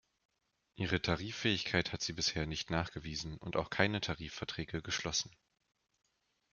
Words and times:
Ihre 0.73 0.99
Tariffähigkeit 0.99 1.93
hat 1.93 2.01
sie 2.01 2.13
bisher 2.13 2.47
nicht 2.47 2.71
nachgewiesen 2.71 3.37
und 3.37 3.55
auch 3.55 3.69
keine 3.69 4.01
Tarifverträge 4.01 4.81
geschlossen. 4.81 5.29